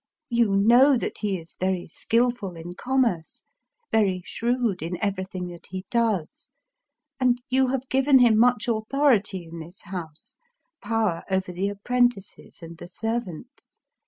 You 0.31 0.49
know 0.55 0.97
that 0.97 1.19
he 1.19 1.37
is 1.37 1.57
very 1.59 1.85
skilful 1.87 2.55
in 2.55 2.73
commerce,— 2.73 3.43
very 3.91 4.23
shrewd 4.25 4.81
in 4.81 4.97
everything 4.99 5.45
that 5.49 5.67
he 5.69 5.85
does. 5.91 6.49
And 7.19 7.39
you 7.49 7.67
have 7.67 7.87
given 7.87 8.17
him 8.17 8.35
much 8.39 8.67
authority 8.67 9.43
in 9.45 9.59
this 9.59 9.83
house— 9.83 10.39
power 10.83 11.23
over 11.29 11.51
the 11.51 11.69
apprentices 11.69 12.63
and 12.63 12.79
the 12.79 12.87
servants. 12.87 13.77